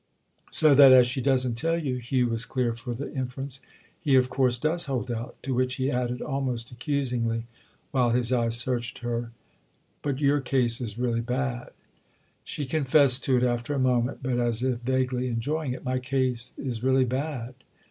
[0.49, 4.85] "So that as she doesn't tell you"—Hugh was clear for the inference—"he of course does
[4.85, 7.45] hold out." To which he added almost accusingly
[7.91, 9.29] while his eyes searched her:
[10.01, 11.69] "But your case is really bad."
[12.43, 15.83] She confessed to it after a moment, but as if vaguely enjoying it.
[15.85, 17.53] "My case is really bad."